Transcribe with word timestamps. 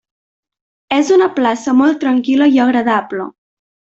És 0.97 1.11
una 1.17 1.27
plaça 1.35 1.75
molt 1.83 2.01
tranquil·la 2.05 2.47
i 2.57 2.61
agradable. 2.65 3.29